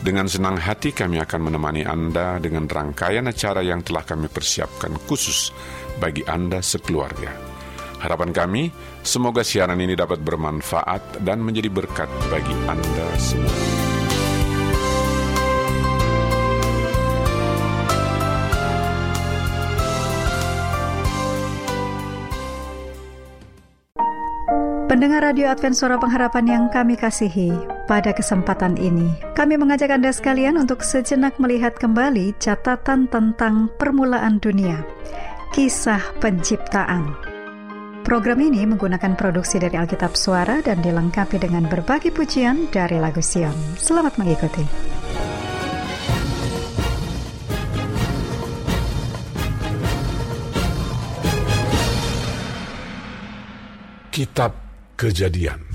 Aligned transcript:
Dengan 0.00 0.24
senang 0.24 0.56
hati 0.56 0.96
kami 0.96 1.20
akan 1.20 1.52
menemani 1.52 1.84
Anda 1.84 2.40
dengan 2.40 2.64
rangkaian 2.64 3.28
acara 3.28 3.60
yang 3.60 3.84
telah 3.84 4.00
kami 4.00 4.32
persiapkan 4.32 4.96
khusus 5.04 5.52
bagi 6.00 6.24
Anda 6.24 6.64
sekeluarga. 6.64 7.28
Harapan 8.00 8.32
kami, 8.32 8.72
semoga 9.04 9.44
siaran 9.44 9.76
ini 9.76 9.92
dapat 9.92 10.24
bermanfaat 10.24 11.20
dan 11.20 11.44
menjadi 11.44 11.68
berkat 11.68 12.08
bagi 12.32 12.56
Anda 12.64 13.06
semua. 13.20 13.56
Pendengar 24.88 25.22
Radio 25.22 25.52
Advent 25.52 25.76
Suara 25.76 26.00
Pengharapan 26.00 26.44
yang 26.48 26.64
kami 26.72 26.98
kasihi, 26.98 27.79
pada 27.90 28.14
kesempatan 28.14 28.78
ini 28.78 29.18
kami 29.34 29.58
mengajak 29.58 29.90
Anda 29.90 30.14
sekalian 30.14 30.54
untuk 30.62 30.86
sejenak 30.86 31.42
melihat 31.42 31.74
kembali 31.74 32.38
catatan 32.38 33.10
tentang 33.10 33.66
permulaan 33.82 34.38
dunia, 34.38 34.86
kisah 35.50 35.98
penciptaan. 36.22 37.10
Program 38.06 38.38
ini 38.38 38.62
menggunakan 38.62 39.18
produksi 39.18 39.58
dari 39.58 39.74
Alkitab 39.74 40.14
Suara 40.14 40.62
dan 40.62 40.78
dilengkapi 40.86 41.42
dengan 41.42 41.66
berbagai 41.66 42.14
pujian 42.14 42.70
dari 42.70 43.02
lagu 43.02 43.18
Sion. 43.18 43.58
Selamat 43.74 44.14
mengikuti. 44.22 44.62
Kitab 54.14 54.54
Kejadian 54.94 55.69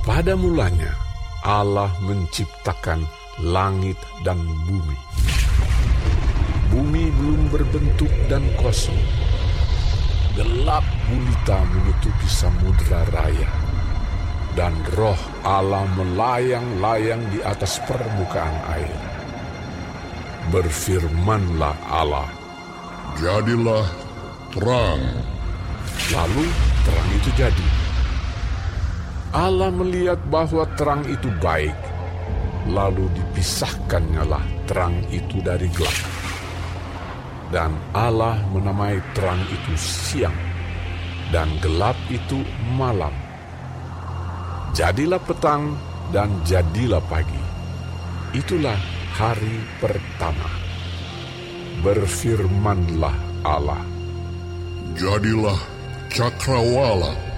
Pada 0.00 0.32
mulanya 0.32 0.96
Allah 1.44 1.92
menciptakan 2.00 3.04
langit 3.44 4.00
dan 4.24 4.40
bumi. 4.64 4.96
Bumi 6.72 7.12
belum 7.20 7.52
berbentuk 7.52 8.08
dan 8.32 8.40
kosong. 8.56 8.96
Gelap 10.40 10.80
gulita 11.04 11.60
menutupi 11.68 12.28
samudra 12.32 13.04
raya. 13.12 13.52
Dan 14.56 14.72
roh 14.96 15.20
Allah 15.44 15.84
melayang-layang 15.92 17.20
di 17.28 17.44
atas 17.44 17.76
permukaan 17.84 18.56
air. 18.72 18.96
Berfirmanlah 20.48 21.76
Allah, 21.84 22.28
Jadilah 23.20 23.84
terang. 24.56 25.04
Lalu 26.08 26.44
terang 26.88 27.08
itu 27.20 27.30
jadi. 27.36 27.79
Allah 29.30 29.70
melihat 29.70 30.18
bahwa 30.26 30.66
terang 30.74 31.06
itu 31.06 31.30
baik, 31.38 31.78
lalu 32.66 33.06
dipisahkannyalah 33.14 34.42
terang 34.66 35.06
itu 35.14 35.38
dari 35.38 35.70
gelap. 35.70 35.98
Dan 37.54 37.78
Allah 37.94 38.42
menamai 38.50 38.98
terang 39.14 39.38
itu 39.46 39.72
siang, 39.78 40.34
dan 41.30 41.46
gelap 41.62 41.94
itu 42.10 42.42
malam. 42.74 43.14
Jadilah 44.74 45.22
petang 45.22 45.78
dan 46.10 46.34
jadilah 46.42 47.02
pagi. 47.06 47.42
Itulah 48.34 48.78
hari 49.14 49.62
pertama. 49.78 50.50
Berfirmanlah 51.86 53.14
Allah. 53.46 53.82
Jadilah 54.98 55.58
cakrawala 56.10 57.29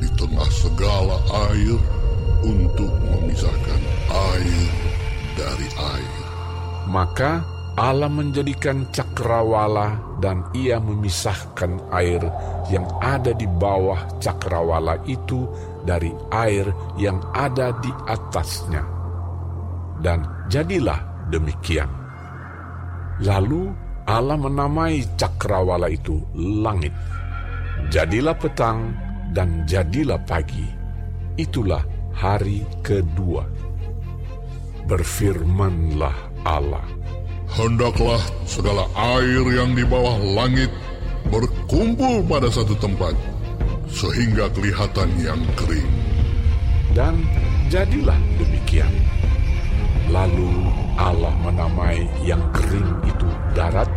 di 0.00 0.08
tengah 0.16 0.50
segala 0.52 1.16
air 1.48 1.78
untuk 2.44 2.92
memisahkan 3.10 3.80
air 4.10 4.68
dari 5.36 5.68
air. 5.76 6.22
Maka 6.86 7.42
Allah 7.76 8.08
menjadikan 8.08 8.88
cakrawala 8.88 10.00
dan 10.24 10.40
ia 10.56 10.80
memisahkan 10.80 11.92
air 11.92 12.24
yang 12.72 12.88
ada 13.04 13.36
di 13.36 13.44
bawah 13.44 14.00
cakrawala 14.16 14.96
itu 15.04 15.44
dari 15.84 16.08
air 16.32 16.64
yang 16.96 17.20
ada 17.36 17.76
di 17.84 17.92
atasnya. 18.08 18.80
Dan 20.00 20.24
jadilah 20.48 21.28
demikian. 21.28 21.88
Lalu 23.20 23.68
Allah 24.08 24.40
menamai 24.40 25.04
cakrawala 25.20 25.92
itu 25.92 26.16
langit. 26.36 26.96
Jadilah 27.92 28.36
petang 28.40 28.88
dan 29.36 29.68
jadilah 29.68 30.16
pagi. 30.24 30.64
Itulah 31.36 31.84
hari 32.16 32.64
kedua. 32.80 33.44
Berfirmanlah 34.88 36.16
Allah. 36.48 36.88
Hendaklah 37.52 38.18
segala 38.48 38.88
air 39.20 39.44
yang 39.52 39.76
di 39.76 39.84
bawah 39.84 40.16
langit 40.32 40.72
berkumpul 41.28 42.24
pada 42.24 42.48
satu 42.48 42.72
tempat, 42.80 43.12
sehingga 43.92 44.48
kelihatan 44.56 45.12
yang 45.20 45.38
kering. 45.60 45.92
Dan 46.96 47.20
jadilah 47.68 48.16
demikian. 48.40 48.90
Lalu 50.08 50.48
Allah 50.96 51.34
menamai 51.44 52.08
yang 52.24 52.40
kering 52.56 52.88
itu 53.04 53.28
darat, 53.52 53.90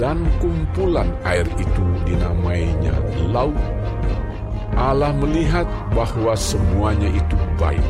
dan 0.00 0.24
kumpulan 0.40 1.12
air 1.28 1.44
itu 1.60 1.84
dinamainya 2.08 2.96
laut. 3.28 3.58
Allah 4.72 5.12
melihat 5.12 5.68
bahwa 5.92 6.32
semuanya 6.32 7.08
itu 7.12 7.36
baik. 7.60 7.84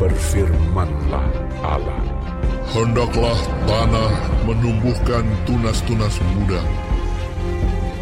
Berfirmanlah 0.00 1.28
Allah. 1.60 2.00
Hendaklah 2.70 3.34
tanah 3.66 4.10
menumbuhkan 4.46 5.26
tunas-tunas 5.42 6.16
muda, 6.38 6.62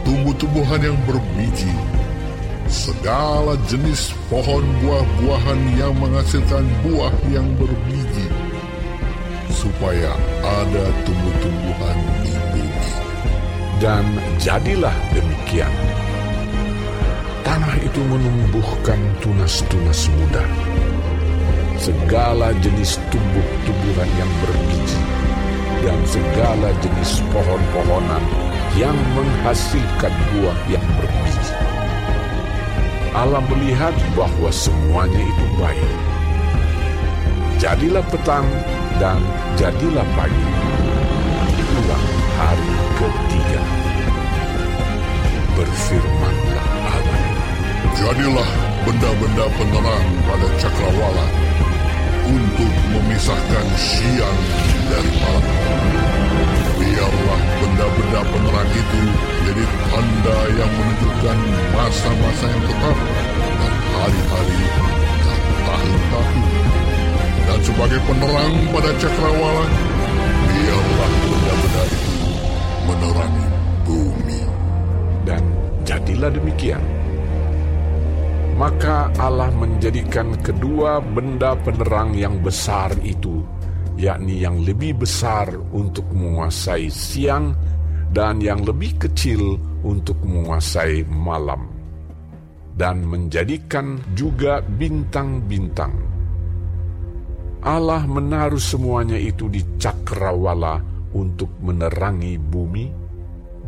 tumbuh-tumbuhan 0.04 0.92
yang 0.92 0.98
berbiji, 1.08 1.72
segala 2.68 3.56
jenis 3.64 4.12
pohon 4.28 4.60
buah-buahan 4.84 5.60
yang 5.80 5.96
menghasilkan 5.96 6.68
buah 6.84 7.14
yang 7.32 7.48
berbiji, 7.56 8.28
supaya 9.50 10.12
ada 10.44 10.84
tumbuh-tumbuhan 11.08 11.96
di 12.20 12.34
bumi. 12.52 12.88
Dan 13.80 14.04
jadilah 14.36 14.94
demikian. 15.16 15.72
Itu 17.88 18.04
menumbuhkan 18.04 19.00
tunas-tunas 19.24 20.12
muda. 20.12 20.44
Segala 21.80 22.52
jenis 22.60 23.00
tumbuh-tumbuhan 23.08 24.10
yang 24.20 24.28
berbiji 24.44 25.00
dan 25.80 25.96
segala 26.04 26.68
jenis 26.84 27.24
pohon-pohonan 27.32 28.20
yang 28.76 28.92
menghasilkan 29.16 30.12
buah 30.12 30.58
yang 30.68 30.84
berbiji. 31.00 31.48
Allah 33.16 33.40
melihat 33.56 33.96
bahwa 34.12 34.52
semuanya 34.52 35.24
itu 35.24 35.46
baik. 35.56 35.92
Jadilah 37.56 38.04
petang 38.12 38.44
dan 39.00 39.16
jadilah 39.56 40.04
pagi. 40.12 40.48
Itulah 41.56 42.02
hari 42.36 42.72
ketiga. 43.00 43.62
Berfirmanlah 45.56 46.36
Allah. 46.36 46.47
Jadilah 47.98 48.50
benda-benda 48.86 49.46
penerang 49.58 50.06
pada 50.22 50.46
cakrawala 50.54 51.26
untuk 52.30 52.72
memisahkan 52.94 53.66
siang 53.74 54.38
dari 54.86 55.12
malam. 55.18 55.56
Biarlah 56.78 57.40
benda-benda 57.58 58.20
penerang 58.22 58.70
itu 58.70 59.00
jadi 59.50 59.64
tanda 59.90 60.38
yang 60.54 60.70
menunjukkan 60.78 61.38
masa-masa 61.74 62.46
yang 62.46 62.62
tetap 62.70 62.98
dan 63.58 63.74
hari-hari 63.90 64.62
dan 65.26 65.40
tahun-tahun. 65.66 66.46
Dan 67.50 67.58
sebagai 67.66 68.00
penerang 68.06 68.54
pada 68.70 68.90
cakrawala, 69.02 69.66
biarlah 70.46 71.10
benda-benda 71.26 71.82
itu 71.90 72.14
menerangi 72.86 73.46
bumi. 73.82 74.40
Dan 75.26 75.42
jadilah 75.82 76.30
demikian. 76.30 76.97
Maka 78.58 79.14
Allah 79.22 79.54
menjadikan 79.54 80.34
kedua 80.42 80.98
benda 80.98 81.54
penerang 81.62 82.10
yang 82.10 82.42
besar 82.42 82.90
itu, 83.06 83.38
yakni 83.94 84.42
yang 84.42 84.66
lebih 84.66 84.98
besar 84.98 85.46
untuk 85.70 86.02
menguasai 86.10 86.90
siang 86.90 87.54
dan 88.10 88.42
yang 88.42 88.66
lebih 88.66 88.98
kecil 88.98 89.54
untuk 89.86 90.18
menguasai 90.26 91.06
malam, 91.06 91.70
dan 92.74 93.06
menjadikan 93.06 94.02
juga 94.18 94.58
bintang-bintang. 94.58 95.94
Allah 97.62 98.02
menaruh 98.10 98.58
semuanya 98.58 99.22
itu 99.22 99.46
di 99.46 99.62
cakrawala 99.78 100.82
untuk 101.14 101.62
menerangi 101.62 102.34
bumi 102.42 102.90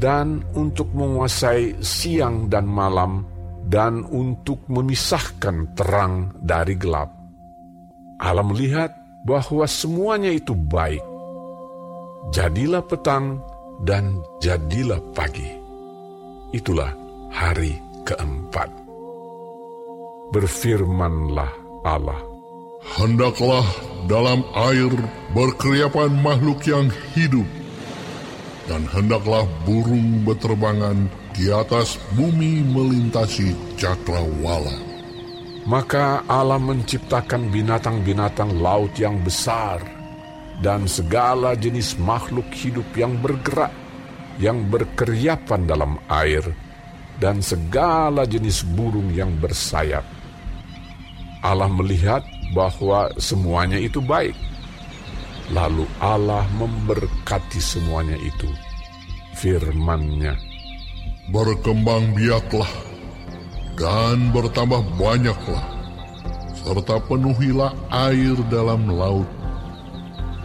dan 0.02 0.42
untuk 0.58 0.90
menguasai 0.98 1.78
siang 1.78 2.50
dan 2.50 2.66
malam 2.66 3.22
dan 3.70 4.02
untuk 4.10 4.66
memisahkan 4.66 5.78
terang 5.78 6.34
dari 6.42 6.74
gelap. 6.74 7.14
Allah 8.18 8.42
melihat 8.42 8.90
bahwa 9.22 9.64
semuanya 9.70 10.34
itu 10.34 10.58
baik. 10.58 11.00
Jadilah 12.34 12.82
petang 12.82 13.38
dan 13.86 14.20
jadilah 14.42 14.98
pagi. 15.14 15.46
Itulah 16.50 16.90
hari 17.30 17.78
keempat. 18.02 18.68
Berfirmanlah 20.34 21.50
Allah. 21.86 22.20
Hendaklah 22.80 23.64
dalam 24.10 24.42
air 24.56 24.90
berkeriapan 25.36 26.10
makhluk 26.24 26.64
yang 26.64 26.88
hidup, 27.12 27.44
dan 28.66 28.88
hendaklah 28.88 29.44
burung 29.68 30.24
beterbangan 30.24 31.12
di 31.40 31.48
atas 31.48 31.96
bumi 32.12 32.60
melintasi 32.60 33.56
cakrawala. 33.80 34.76
Maka 35.64 36.20
Allah 36.28 36.60
menciptakan 36.60 37.48
binatang-binatang 37.48 38.60
laut 38.60 38.92
yang 39.00 39.16
besar 39.24 39.80
dan 40.60 40.84
segala 40.84 41.56
jenis 41.56 41.96
makhluk 41.96 42.44
hidup 42.52 42.84
yang 42.92 43.16
bergerak, 43.24 43.72
yang 44.36 44.68
berkeriapan 44.68 45.64
dalam 45.64 45.96
air, 46.12 46.44
dan 47.16 47.40
segala 47.40 48.28
jenis 48.28 48.60
burung 48.76 49.08
yang 49.08 49.32
bersayap. 49.40 50.04
Allah 51.40 51.72
melihat 51.72 52.20
bahwa 52.52 53.08
semuanya 53.16 53.80
itu 53.80 54.04
baik. 54.04 54.36
Lalu 55.56 55.88
Allah 56.04 56.44
memberkati 56.52 57.64
semuanya 57.64 58.20
itu. 58.20 58.48
Firman-Nya, 59.40 60.36
Berkembang 61.30 62.10
biaklah 62.18 62.66
dan 63.78 64.34
bertambah 64.34 64.82
banyaklah, 64.98 65.62
serta 66.58 66.98
penuhilah 67.06 67.70
air 68.10 68.34
dalam 68.50 68.90
laut, 68.90 69.30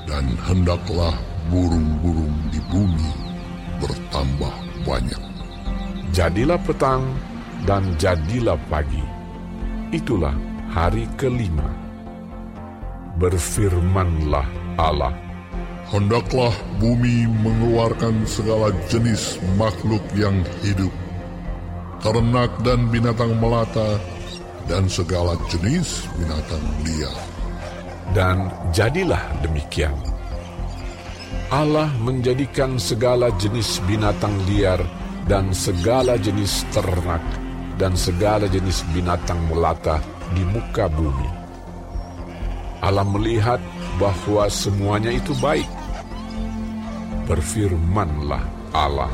dan 0.05 0.29
hendaklah 0.45 1.17
burung-burung 1.49 2.37
di 2.53 2.61
bumi 2.69 3.09
bertambah 3.81 4.53
banyak. 4.85 5.21
Jadilah 6.13 6.61
petang 6.61 7.01
dan 7.65 7.97
jadilah 7.97 8.61
pagi. 8.69 9.01
Itulah 9.89 10.37
hari 10.69 11.09
kelima. 11.17 11.65
Berfirmanlah 13.17 14.45
Allah, 14.77 15.17
Hendaklah 15.93 16.51
bumi 16.81 17.29
mengeluarkan 17.45 18.25
segala 18.25 18.73
jenis 18.89 19.37
makhluk 19.53 20.01
yang 20.17 20.41
hidup, 20.65 20.91
ternak 22.01 22.49
dan 22.65 22.89
binatang 22.89 23.37
melata, 23.37 24.01
dan 24.65 24.89
segala 24.89 25.37
jenis 25.53 26.09
binatang 26.17 26.65
liar. 26.81 27.13
dan 28.13 28.53
jadilah 28.69 29.21
demikian. 29.41 29.95
Allah 31.49 31.89
menjadikan 32.03 32.77
segala 32.77 33.31
jenis 33.41 33.81
binatang 33.89 34.33
liar 34.45 34.81
dan 35.25 35.49
segala 35.55 36.19
jenis 36.19 36.67
ternak 36.69 37.21
dan 37.81 37.97
segala 37.97 38.45
jenis 38.45 38.85
binatang 38.93 39.39
melata 39.49 39.97
di 40.37 40.43
muka 40.45 40.85
bumi. 40.89 41.29
Allah 42.85 43.05
melihat 43.07 43.57
bahwa 43.95 44.47
semuanya 44.51 45.11
itu 45.11 45.31
baik. 45.39 45.67
Berfirmanlah 47.25 48.43
Allah, 48.75 49.09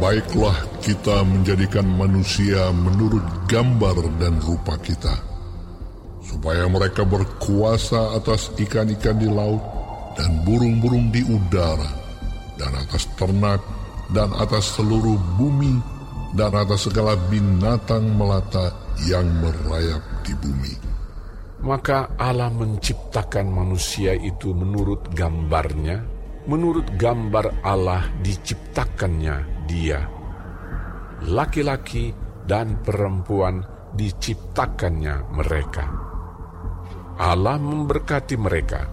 Baiklah 0.00 0.56
kita 0.80 1.20
menjadikan 1.28 1.84
manusia 1.84 2.72
menurut 2.72 3.20
gambar 3.44 4.00
dan 4.16 4.40
rupa 4.40 4.80
kita, 4.80 5.12
supaya 6.24 6.64
mereka 6.72 7.04
berkuasa 7.04 8.16
atas 8.16 8.48
ikan-ikan 8.56 9.20
di 9.20 9.28
laut 9.28 9.60
dan 10.16 10.40
burung-burung 10.48 11.12
di 11.12 11.20
udara, 11.20 11.92
dan 12.56 12.80
atas 12.80 13.12
ternak, 13.12 13.60
dan 14.16 14.32
atas 14.40 14.80
seluruh 14.80 15.20
bumi, 15.36 15.76
dan 16.32 16.48
atas 16.56 16.88
segala 16.88 17.12
binatang 17.28 18.08
melata 18.16 18.72
yang 19.04 19.28
merayap 19.44 20.00
di 20.24 20.32
bumi. 20.40 20.89
Maka 21.60 22.16
Allah 22.16 22.48
menciptakan 22.48 23.52
manusia 23.52 24.16
itu 24.16 24.56
menurut 24.56 25.12
gambarnya, 25.12 26.00
menurut 26.48 26.88
gambar 26.96 27.60
Allah 27.60 28.08
diciptakannya 28.24 29.68
dia. 29.68 30.00
Laki-laki 31.28 32.16
dan 32.48 32.80
perempuan 32.80 33.60
diciptakannya 33.92 35.36
mereka. 35.36 35.84
Allah 37.20 37.60
memberkati 37.60 38.36
mereka. 38.40 38.88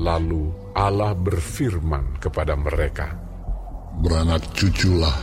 Lalu 0.00 0.72
Allah 0.72 1.12
berfirman 1.12 2.16
kepada 2.16 2.56
mereka, 2.56 3.12
Beranak 3.96 4.44
cuculah 4.52 5.16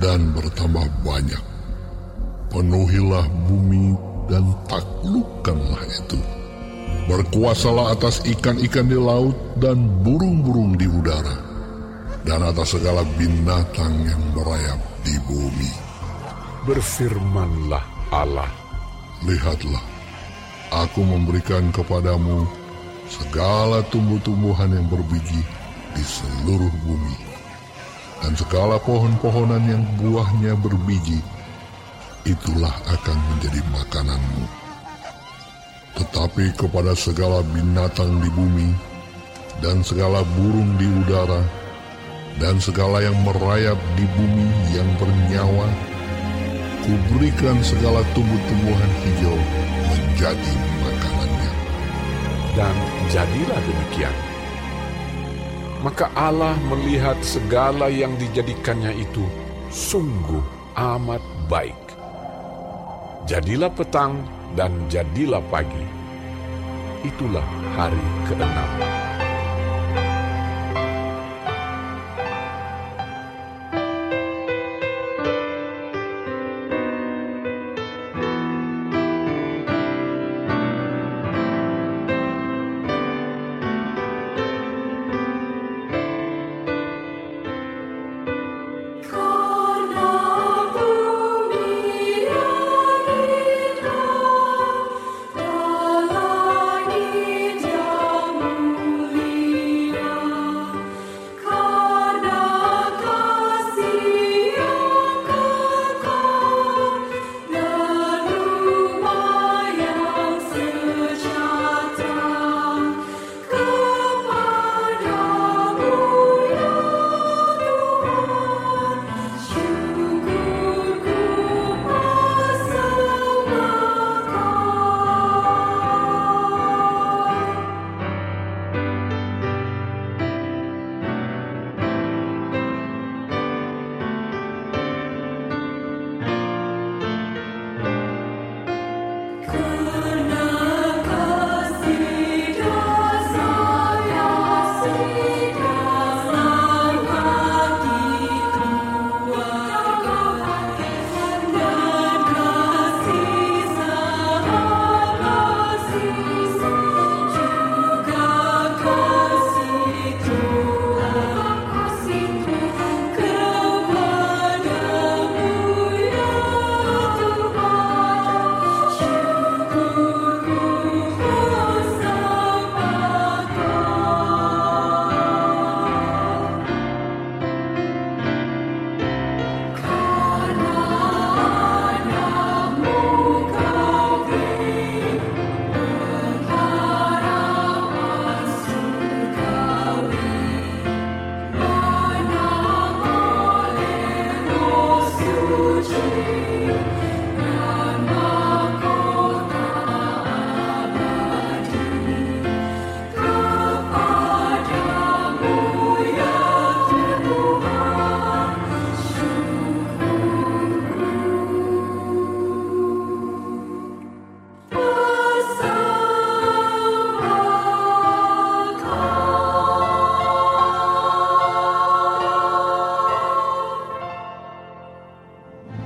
dan 0.00 0.32
bertambah 0.32 0.84
banyak. 1.04 1.44
Penuhilah 2.48 3.24
bumi 3.48 4.13
dan 4.28 4.54
taklukkanlah 4.70 5.82
itu. 5.88 6.20
Berkuasalah 7.04 7.92
atas 7.92 8.24
ikan-ikan 8.24 8.88
di 8.88 8.96
laut 8.96 9.36
dan 9.60 9.84
burung-burung 10.00 10.80
di 10.80 10.88
udara, 10.88 11.36
dan 12.24 12.40
atas 12.40 12.80
segala 12.80 13.04
binatang 13.20 13.92
yang 14.08 14.22
merayap 14.32 14.80
di 15.04 15.16
bumi. 15.28 15.72
berfirmanlah 16.64 17.84
Allah, 18.08 18.48
Lihatlah, 19.28 19.84
aku 20.72 21.04
memberikan 21.04 21.68
kepadamu 21.76 22.48
segala 23.04 23.84
tumbuh-tumbuhan 23.92 24.72
yang 24.72 24.88
berbiji 24.88 25.44
di 25.92 26.00
seluruh 26.00 26.72
bumi, 26.88 27.16
dan 28.24 28.32
segala 28.32 28.80
pohon-pohonan 28.80 29.60
yang 29.68 29.84
buahnya 30.00 30.56
berbiji, 30.56 31.20
itulah 32.24 32.72
akan 32.88 33.18
menjadi 33.32 33.60
makananmu. 33.72 34.44
Tetapi 35.94 36.44
kepada 36.58 36.92
segala 36.96 37.44
binatang 37.54 38.18
di 38.18 38.28
bumi, 38.32 38.70
dan 39.62 39.84
segala 39.86 40.26
burung 40.34 40.74
di 40.80 40.88
udara, 41.04 41.44
dan 42.42 42.58
segala 42.58 42.98
yang 42.98 43.14
merayap 43.22 43.78
di 43.94 44.04
bumi 44.18 44.48
yang 44.74 44.88
bernyawa, 44.98 45.68
kuberikan 46.82 47.56
segala 47.62 48.02
tumbuh-tumbuhan 48.12 48.92
hijau 49.06 49.38
menjadi 49.88 50.52
makanannya. 50.82 51.52
dan 52.54 52.74
jadilah 53.10 53.60
demikian. 53.66 54.16
Maka 55.82 56.06
Allah 56.16 56.54
melihat 56.70 57.18
segala 57.20 57.90
yang 57.90 58.14
dijadikannya 58.16 58.94
itu 58.94 59.26
sungguh 59.74 60.40
amat 60.78 61.20
baik. 61.50 61.83
Jadilah 63.24 63.72
petang 63.72 64.20
dan 64.52 64.84
jadilah 64.92 65.40
pagi. 65.48 65.80
Itulah 67.08 67.44
hari 67.72 68.04
keenam. 68.28 68.93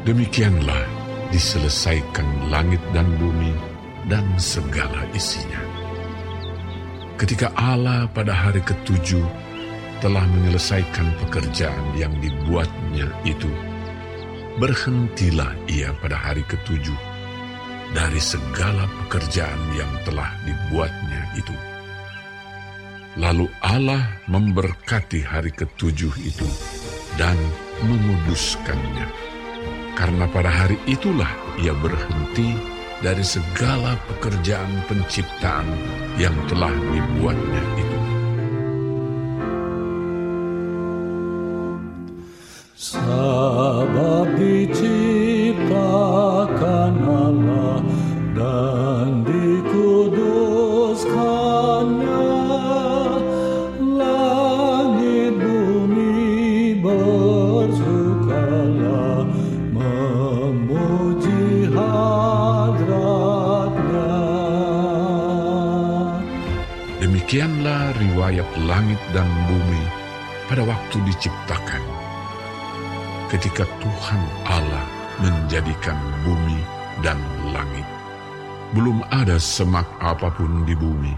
Demikianlah 0.08 0.88
diselesaikan 1.28 2.48
langit 2.48 2.80
dan 2.96 3.04
bumi 3.20 3.52
dan 4.08 4.24
segala 4.40 5.04
isinya. 5.12 5.60
Ketika 7.20 7.52
Allah 7.52 8.08
pada 8.16 8.32
hari 8.32 8.64
ketujuh 8.64 9.20
telah 10.00 10.24
menyelesaikan 10.32 11.12
pekerjaan 11.20 11.92
yang 11.92 12.08
dibuatnya 12.24 13.04
itu, 13.28 13.52
berhentilah 14.56 15.52
ia 15.68 15.92
pada 16.00 16.16
hari 16.16 16.40
ketujuh 16.48 16.96
dari 17.92 18.16
segala 18.16 18.88
pekerjaan 19.04 19.60
yang 19.76 19.92
telah 20.08 20.32
dibuatnya 20.48 21.20
itu. 21.36 21.52
Lalu 23.20 23.44
Allah 23.60 24.24
memberkati 24.24 25.20
hari 25.20 25.52
ketujuh 25.52 26.16
itu 26.24 26.48
dan 27.20 27.36
menguduskannya. 27.84 29.27
Karena 29.98 30.30
pada 30.30 30.46
hari 30.46 30.78
itulah 30.86 31.26
ia 31.58 31.74
berhenti 31.74 32.54
dari 33.02 33.26
segala 33.26 33.98
pekerjaan 34.06 34.70
penciptaan 34.86 35.66
yang 36.22 36.38
telah 36.46 36.70
dibuatnya 36.70 37.62
itu. 37.74 37.98
Sabab 42.78 44.38
Riwayat 68.28 68.60
langit 68.68 69.00
dan 69.16 69.24
bumi 69.48 69.84
pada 70.52 70.60
waktu 70.60 71.00
diciptakan. 71.00 71.80
Ketika 73.32 73.64
Tuhan 73.80 74.22
Allah 74.44 74.84
menjadikan 75.16 75.96
bumi 76.28 76.60
dan 77.00 77.16
langit. 77.56 77.88
Belum 78.76 79.00
ada 79.08 79.40
semak 79.40 79.88
apa 80.04 80.28
pun 80.28 80.60
di 80.68 80.76
bumi. 80.76 81.16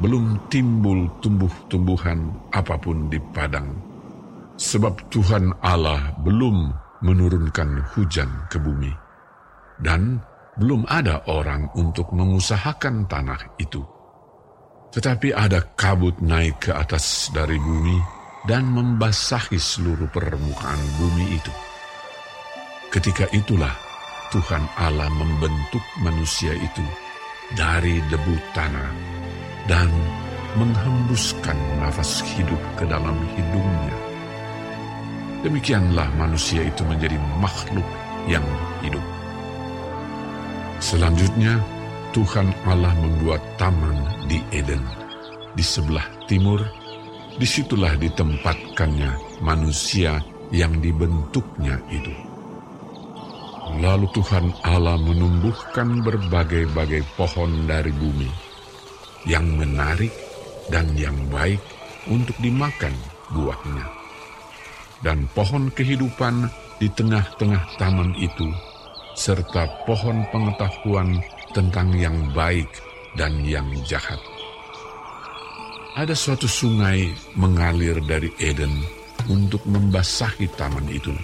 Belum 0.00 0.40
timbul 0.48 1.12
tumbuh-tumbuhan 1.20 2.32
apa 2.56 2.80
pun 2.80 3.12
di 3.12 3.20
padang. 3.36 3.76
Sebab 4.56 5.12
Tuhan 5.12 5.52
Allah 5.60 6.08
belum 6.24 6.72
menurunkan 7.04 7.92
hujan 7.92 8.48
ke 8.48 8.56
bumi. 8.64 8.96
Dan 9.76 10.24
belum 10.56 10.88
ada 10.88 11.20
orang 11.28 11.68
untuk 11.76 12.16
mengusahakan 12.16 13.04
tanah 13.12 13.60
itu. 13.60 13.93
Tetapi 14.94 15.34
ada 15.34 15.58
kabut 15.74 16.22
naik 16.22 16.70
ke 16.70 16.70
atas 16.70 17.34
dari 17.34 17.58
bumi 17.58 17.98
dan 18.46 18.70
membasahi 18.70 19.58
seluruh 19.58 20.06
permukaan 20.06 20.78
bumi 21.02 21.34
itu. 21.34 21.50
Ketika 22.94 23.26
itulah 23.34 23.74
Tuhan 24.30 24.62
Allah 24.78 25.10
membentuk 25.10 25.82
manusia 25.98 26.54
itu 26.54 26.84
dari 27.58 27.98
debu 28.06 28.34
tanah 28.54 28.90
dan 29.66 29.90
menghembuskan 30.54 31.58
nafas 31.82 32.22
hidup 32.38 32.62
ke 32.78 32.86
dalam 32.86 33.18
hidungnya. 33.34 33.98
Demikianlah 35.42 36.06
manusia 36.14 36.62
itu 36.62 36.86
menjadi 36.86 37.18
makhluk 37.42 37.84
yang 38.30 38.46
hidup. 38.80 39.02
Selanjutnya, 40.78 41.58
Tuhan 42.14 42.54
Allah 42.62 42.94
membuat 42.94 43.42
taman 43.58 44.30
di 44.30 44.38
Eden, 44.54 44.78
di 45.58 45.66
sebelah 45.66 46.06
timur, 46.30 46.62
di 47.34 47.42
situlah 47.42 47.98
ditempatkannya 47.98 49.42
manusia 49.42 50.22
yang 50.54 50.78
dibentuknya 50.78 51.74
itu. 51.90 52.14
Lalu 53.82 54.06
Tuhan 54.14 54.54
Allah 54.62 54.94
menumbuhkan 54.94 56.06
berbagai-bagai 56.06 57.02
pohon 57.18 57.66
dari 57.66 57.90
bumi, 57.90 58.30
yang 59.26 59.50
menarik 59.58 60.14
dan 60.70 60.94
yang 60.94 61.18
baik 61.34 61.58
untuk 62.06 62.38
dimakan 62.38 62.94
buahnya. 63.34 63.90
Dan 65.02 65.26
pohon 65.34 65.66
kehidupan 65.66 66.46
di 66.78 66.86
tengah-tengah 66.94 67.74
taman 67.74 68.14
itu, 68.22 68.46
serta 69.18 69.66
pohon 69.82 70.22
pengetahuan 70.30 71.18
tentang 71.54 71.94
yang 71.94 72.34
baik 72.34 72.68
dan 73.14 73.46
yang 73.46 73.70
jahat. 73.86 74.18
Ada 75.94 76.12
suatu 76.18 76.50
sungai 76.50 77.14
mengalir 77.38 78.02
dari 78.02 78.26
Eden 78.42 78.82
untuk 79.30 79.62
membasahi 79.62 80.50
taman 80.58 80.90
itu. 80.90 81.14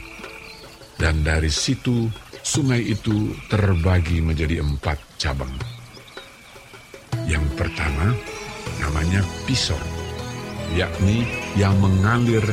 Dan 0.95 1.27
dari 1.27 1.51
situ 1.51 2.07
sungai 2.47 2.79
itu 2.87 3.35
terbagi 3.51 4.23
menjadi 4.23 4.63
empat 4.63 5.19
cabang. 5.19 5.51
Yang 7.27 7.51
pertama 7.59 8.15
namanya 8.79 9.27
Pisor, 9.43 9.81
yakni 10.79 11.27
yang 11.59 11.75
mengalir 11.83 12.45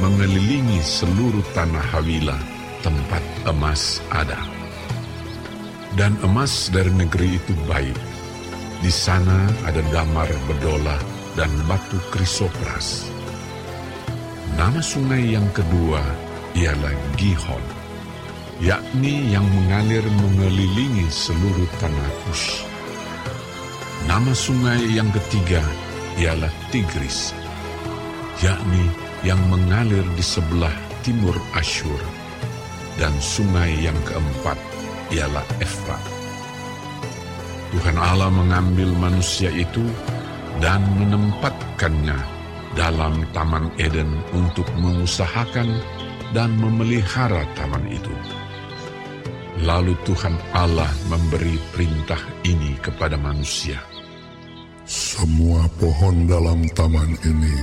mengelilingi 0.00 0.80
seluruh 0.80 1.44
tanah 1.52 1.84
Hawila, 1.92 2.36
tempat 2.80 3.22
emas 3.44 4.00
ada. 4.08 4.55
Dan 5.96 6.12
emas 6.20 6.68
dari 6.68 6.92
negeri 6.92 7.40
itu 7.40 7.56
baik. 7.64 7.96
Di 8.84 8.92
sana 8.92 9.48
ada 9.64 9.80
damar 9.88 10.28
bedola 10.44 11.00
dan 11.32 11.48
batu 11.64 11.96
krisopras. 12.12 13.08
Nama 14.60 14.76
sungai 14.84 15.32
yang 15.32 15.48
kedua 15.56 16.04
ialah 16.52 16.92
Gihon, 17.16 17.64
yakni 18.60 19.32
yang 19.32 19.48
mengalir 19.48 20.04
mengelilingi 20.20 21.08
seluruh 21.08 21.68
tanah 21.80 22.10
Kush. 22.28 22.60
Nama 24.04 24.32
sungai 24.36 24.80
yang 24.92 25.08
ketiga 25.16 25.64
ialah 26.20 26.52
Tigris, 26.68 27.32
yakni 28.44 28.92
yang 29.24 29.40
mengalir 29.48 30.04
di 30.12 30.24
sebelah 30.24 30.72
timur 31.00 31.36
Asyur. 31.56 32.00
Dan 32.96 33.12
sungai 33.20 33.76
yang 33.80 33.96
keempat 34.08 34.56
ialah 35.12 35.44
Efrat. 35.62 36.02
Tuhan 37.74 37.96
Allah 37.98 38.30
mengambil 38.30 38.88
manusia 38.96 39.50
itu 39.52 39.84
dan 40.62 40.80
menempatkannya 40.96 42.16
dalam 42.78 43.24
Taman 43.34 43.68
Eden 43.76 44.08
untuk 44.32 44.64
mengusahakan 44.80 45.68
dan 46.36 46.52
memelihara 46.58 47.46
taman 47.54 47.84
itu. 47.88 48.12
Lalu 49.64 49.96
Tuhan 50.04 50.36
Allah 50.52 50.90
memberi 51.08 51.56
perintah 51.72 52.20
ini 52.44 52.76
kepada 52.84 53.16
manusia. 53.16 53.80
Semua 54.86 55.64
pohon 55.80 56.28
dalam 56.28 56.62
taman 56.76 57.16
ini 57.24 57.56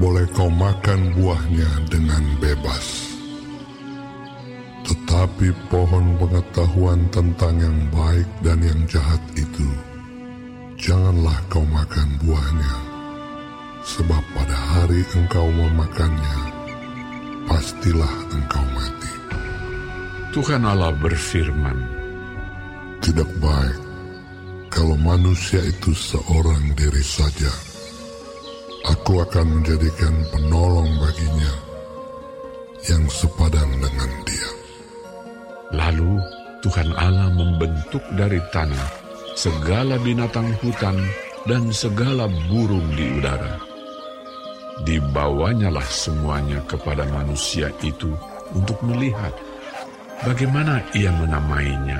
boleh 0.00 0.26
kau 0.34 0.50
makan 0.50 1.14
buahnya 1.14 1.70
dengan 1.92 2.24
bebas. 2.42 3.05
Tetapi 5.16 5.48
pohon 5.72 6.20
pengetahuan 6.20 7.00
tentang 7.08 7.56
yang 7.56 7.78
baik 7.88 8.28
dan 8.44 8.60
yang 8.60 8.76
jahat 8.84 9.16
itu, 9.32 9.64
janganlah 10.76 11.32
kau 11.48 11.64
makan 11.64 12.04
buahnya, 12.20 12.74
sebab 13.80 14.20
pada 14.36 14.52
hari 14.52 15.00
engkau 15.16 15.48
memakannya, 15.48 16.40
pastilah 17.48 18.12
engkau 18.28 18.60
mati. 18.76 19.12
Tuhan 20.36 20.68
Allah 20.68 20.92
berfirman, 20.92 21.78
Tidak 23.00 23.30
baik 23.40 23.80
kalau 24.68 25.00
manusia 25.00 25.64
itu 25.64 25.96
seorang 25.96 26.76
diri 26.76 27.00
saja. 27.00 27.48
Aku 28.92 29.24
akan 29.24 29.64
menjadikan 29.64 30.12
penolong 30.28 30.92
baginya 31.00 31.52
yang 32.84 33.08
sepadan 33.08 33.80
dengan 33.80 34.12
dia. 34.28 34.55
Lalu 35.74 36.22
Tuhan 36.62 36.94
Allah 36.94 37.26
membentuk 37.34 38.02
dari 38.14 38.38
tanah 38.54 38.86
segala 39.34 39.98
binatang 39.98 40.54
hutan 40.62 40.94
dan 41.46 41.70
segala 41.74 42.30
burung 42.46 42.86
di 42.94 43.18
udara. 43.18 43.58
Dibawanyalah 44.86 45.86
semuanya 45.88 46.60
kepada 46.68 47.08
manusia 47.10 47.72
itu 47.82 48.12
untuk 48.54 48.78
melihat 48.86 49.32
bagaimana 50.22 50.84
ia 50.94 51.10
menamainya. 51.10 51.98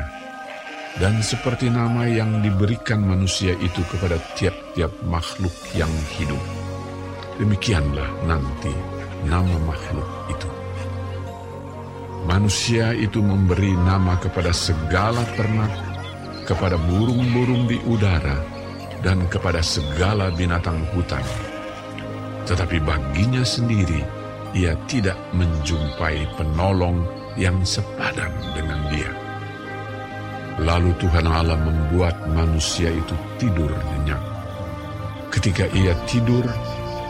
Dan 0.97 1.21
seperti 1.21 1.69
nama 1.69 2.09
yang 2.09 2.41
diberikan 2.41 3.05
manusia 3.05 3.53
itu 3.61 3.85
kepada 3.93 4.17
tiap-tiap 4.33 4.89
makhluk 5.05 5.53
yang 5.77 5.93
hidup. 6.17 6.41
Demikianlah 7.37 8.09
nanti 8.25 8.73
nama 9.29 9.61
makhluk 9.61 10.09
itu. 10.33 10.56
Manusia 12.27 12.91
itu 12.91 13.23
memberi 13.23 13.71
nama 13.87 14.19
kepada 14.19 14.51
segala 14.51 15.23
ternak, 15.39 15.71
kepada 16.43 16.75
burung-burung 16.75 17.71
di 17.71 17.79
udara, 17.87 18.43
dan 19.07 19.23
kepada 19.31 19.63
segala 19.63 20.35
binatang 20.35 20.83
hutan. 20.91 21.23
Tetapi 22.51 22.83
baginya 22.83 23.47
sendiri, 23.47 24.03
ia 24.59 24.75
tidak 24.91 25.15
menjumpai 25.39 26.27
penolong 26.35 27.07
yang 27.39 27.63
sepadan 27.63 28.35
dengan 28.59 28.81
dia. 28.91 29.11
Lalu 30.67 30.99
Tuhan 30.99 31.31
Allah 31.31 31.61
membuat 31.63 32.17
manusia 32.33 32.91
itu 32.91 33.15
tidur 33.39 33.71
nyenyak. 33.71 34.23
Ketika 35.31 35.69
ia 35.77 35.95
tidur, 36.11 36.43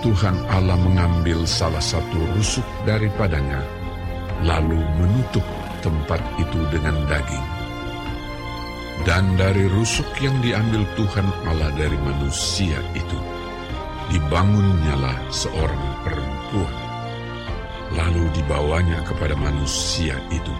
Tuhan 0.04 0.36
Allah 0.50 0.76
mengambil 0.76 1.46
salah 1.48 1.80
satu 1.80 2.18
rusuk 2.34 2.66
daripadanya, 2.84 3.62
lalu 4.44 4.80
menutup 5.00 5.44
tempat 5.80 6.20
itu 6.36 6.60
dengan 6.68 6.96
daging. 7.06 7.48
Dan 9.04 9.36
dari 9.36 9.68
rusuk 9.68 10.08
yang 10.18 10.34
diambil 10.40 10.82
Tuhan 10.96 11.28
Allah 11.46 11.70
dari 11.76 11.94
manusia 12.00 12.80
itu, 12.96 13.18
dibangunnyalah 14.10 15.16
seorang 15.28 15.84
perempuan. 16.02 16.76
Lalu 17.94 18.24
dibawanya 18.34 18.98
kepada 19.06 19.38
manusia 19.38 20.18
itu. 20.34 20.54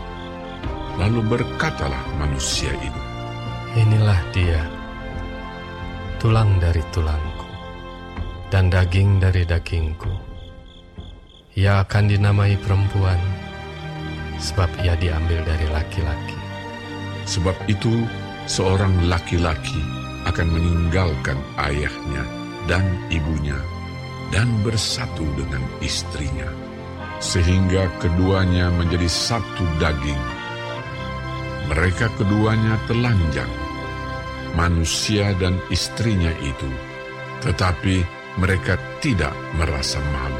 Lalu 0.96 1.20
berkatalah 1.26 2.00
manusia 2.16 2.72
itu, 2.80 3.00
Inilah 3.76 4.20
dia, 4.32 4.62
tulang 6.16 6.56
dari 6.56 6.80
tulangku, 6.96 7.44
dan 8.48 8.72
daging 8.72 9.20
dari 9.20 9.44
dagingku. 9.44 10.08
Ia 11.56 11.84
akan 11.84 12.04
dinamai 12.08 12.56
perempuan, 12.56 13.20
sebab 14.40 14.68
ia 14.84 14.94
diambil 14.96 15.42
dari 15.44 15.66
laki-laki. 15.72 16.38
Sebab 17.26 17.56
itu 17.66 18.06
seorang 18.46 19.10
laki-laki 19.10 19.80
akan 20.26 20.46
meninggalkan 20.50 21.38
ayahnya 21.58 22.22
dan 22.66 22.82
ibunya 23.10 23.58
dan 24.34 24.46
bersatu 24.62 25.26
dengan 25.38 25.62
istrinya. 25.82 26.48
Sehingga 27.16 27.88
keduanya 28.02 28.68
menjadi 28.76 29.08
satu 29.08 29.64
daging. 29.80 30.24
Mereka 31.66 32.12
keduanya 32.14 32.78
telanjang, 32.86 33.50
manusia 34.54 35.34
dan 35.40 35.58
istrinya 35.72 36.30
itu, 36.38 36.70
tetapi 37.42 38.06
mereka 38.38 38.78
tidak 39.00 39.34
merasa 39.56 39.98
malu. 40.12 40.35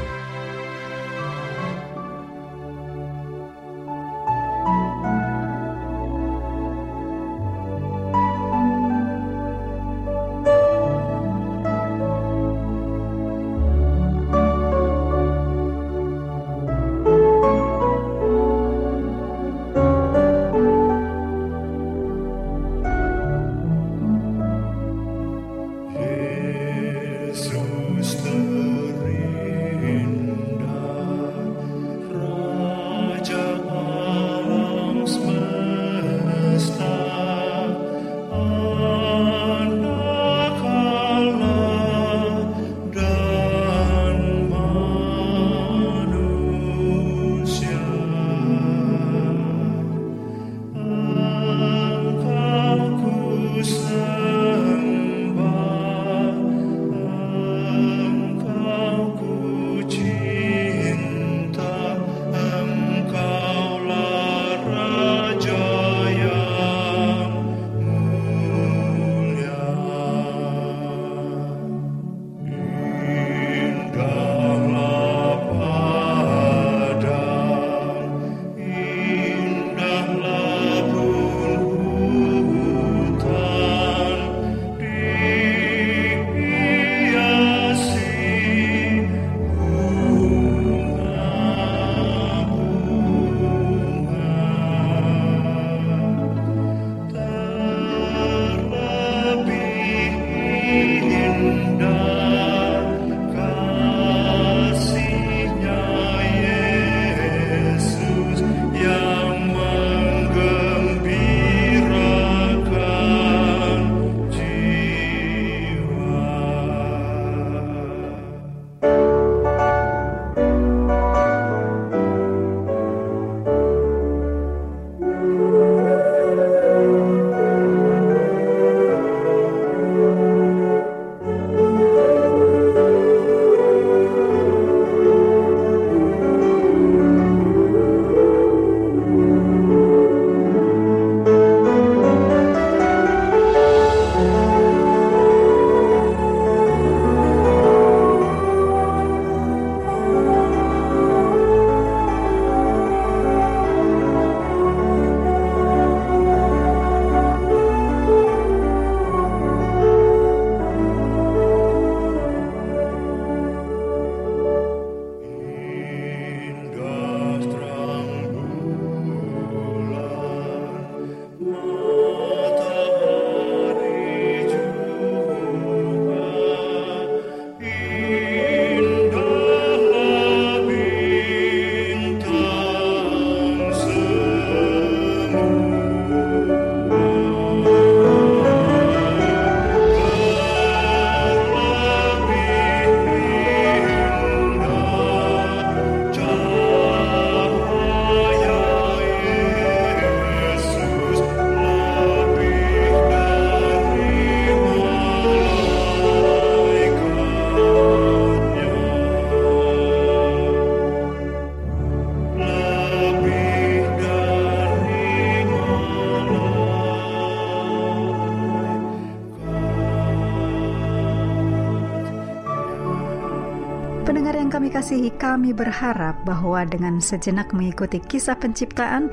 Kasihi, 224.87 225.11
kami 225.19 225.51
berharap 225.51 226.15
bahwa 226.23 226.63
dengan 226.63 227.03
sejenak 227.03 227.51
mengikuti 227.51 227.99
kisah 227.99 228.39
penciptaan, 228.39 229.11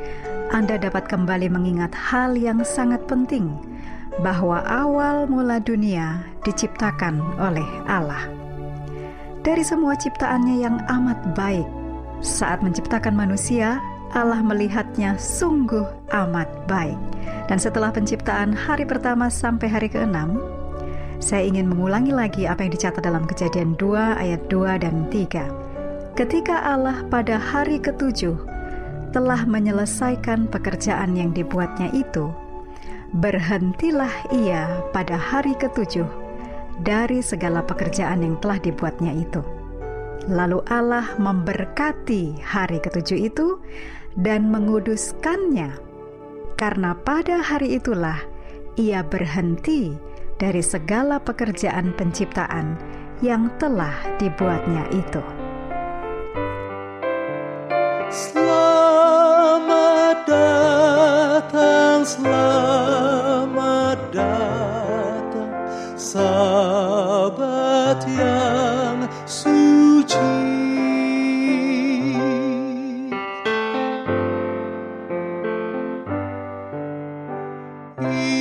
Anda 0.55 0.79
dapat 0.79 1.11
kembali 1.11 1.51
mengingat 1.51 1.91
hal 1.99 2.39
yang 2.39 2.63
sangat 2.63 3.03
penting, 3.11 3.51
bahwa 4.23 4.63
awal 4.71 5.27
mula 5.27 5.59
dunia 5.59 6.23
diciptakan 6.47 7.19
oleh 7.43 7.67
Allah. 7.91 8.23
Dari 9.43 9.67
semua 9.67 9.99
ciptaannya 9.99 10.63
yang 10.63 10.79
amat 10.87 11.35
baik, 11.35 11.67
saat 12.23 12.63
menciptakan 12.63 13.19
manusia, 13.19 13.83
Allah 14.15 14.47
melihatnya 14.47 15.19
sungguh 15.19 15.91
amat 16.15 16.71
baik. 16.71 16.95
Dan 17.51 17.59
setelah 17.59 17.91
penciptaan 17.91 18.55
hari 18.55 18.87
pertama 18.87 19.27
sampai 19.27 19.67
hari 19.67 19.91
keenam, 19.91 20.39
saya 21.23 21.47
ingin 21.47 21.71
mengulangi 21.71 22.11
lagi 22.15 22.43
apa 22.49 22.67
yang 22.67 22.73
dicatat 22.75 23.03
dalam 23.03 23.25
kejadian 23.29 23.79
2 23.79 24.23
ayat 24.23 24.41
2 24.51 24.83
dan 24.83 25.07
3. 25.11 26.19
Ketika 26.19 26.63
Allah 26.63 27.03
pada 27.11 27.39
hari 27.43 27.83
ketujuh 27.83 28.39
telah 29.11 29.43
menyelesaikan 29.47 30.51
pekerjaan 30.51 31.15
yang 31.15 31.31
dibuatnya 31.35 31.91
itu, 31.95 32.31
berhentilah 33.19 34.11
ia 34.35 34.83
pada 34.91 35.15
hari 35.15 35.55
ketujuh 35.55 36.07
dari 36.83 37.23
segala 37.23 37.63
pekerjaan 37.63 38.27
yang 38.27 38.35
telah 38.43 38.59
dibuatnya 38.59 39.15
itu. 39.15 39.43
Lalu 40.27 40.63
Allah 40.67 41.15
memberkati 41.21 42.43
hari 42.43 42.83
ketujuh 42.83 43.19
itu 43.31 43.63
dan 44.19 44.51
menguduskannya, 44.51 45.79
karena 46.59 46.95
pada 47.07 47.43
hari 47.43 47.79
itulah 47.79 48.19
ia 48.75 49.07
berhenti 49.07 49.95
dari 50.39 50.63
segala 50.63 51.19
pekerjaan 51.23 51.95
penciptaan 51.95 52.77
yang 53.23 53.51
telah 53.57 53.95
dibuatnya 54.19 54.85
itu. 54.91 55.23
Selamat 58.11 58.67
datang, 60.27 62.07
selamat 62.07 63.99
datang, 64.15 65.51
sahabat 65.99 67.99
yang 68.07 69.11
suci. 69.27 70.23
Ingat 78.05 78.34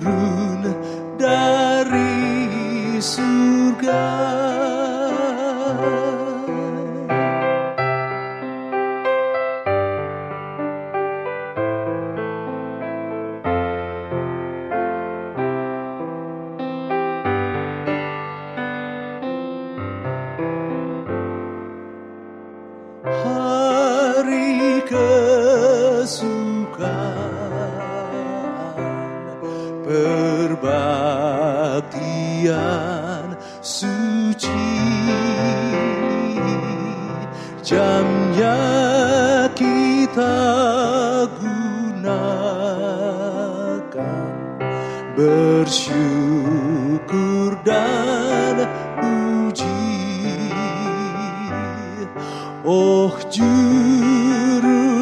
Guru. 0.00 0.37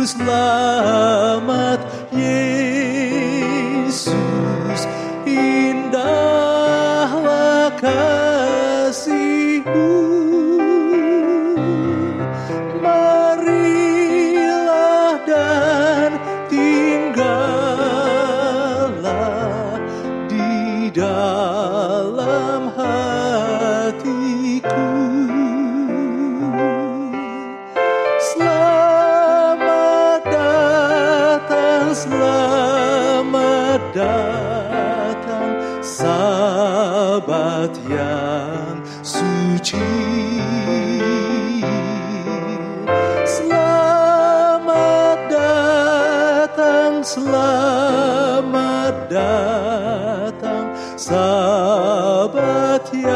selama 0.07 1.66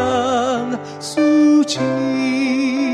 sahabat 0.00 0.80
yang 0.80 0.80
suci. 1.00 2.89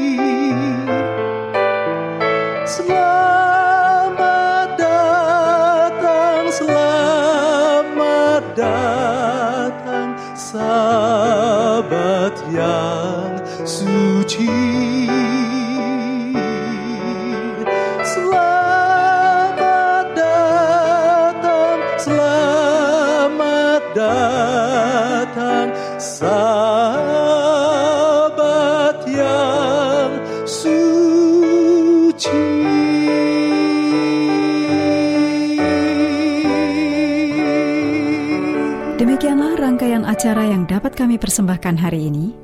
Acara 40.26 40.42
yang 40.42 40.66
dapat 40.66 40.98
kami 40.98 41.22
persembahkan 41.22 41.78
hari 41.78 42.10
ini. 42.10 42.34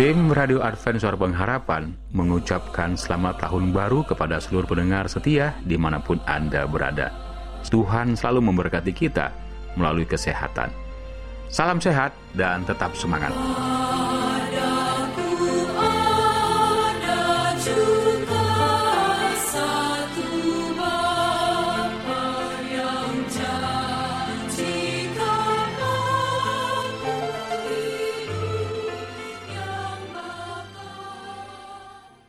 Tim 0.08 0.32
Radio 0.32 0.64
Advent 0.64 1.04
Suara 1.04 1.20
Pengharapan 1.20 1.92
mengucapkan 2.16 2.96
selamat 2.96 3.44
tahun 3.44 3.76
baru 3.76 4.08
kepada 4.08 4.40
seluruh 4.40 4.64
pendengar 4.64 5.04
setia 5.12 5.52
di 5.68 5.76
mana 5.76 6.00
pun 6.00 6.16
Anda 6.24 6.64
berada. 6.64 7.12
Tuhan 7.68 8.16
selalu 8.16 8.40
memberkati 8.40 8.96
kita 8.96 9.36
melalui 9.76 10.08
kesehatan. 10.08 10.72
Salam 11.52 11.84
sehat 11.84 12.16
dan 12.40 12.64
tetap 12.64 12.96
semangat. 12.96 13.36